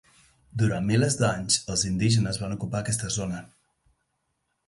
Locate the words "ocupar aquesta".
2.57-3.13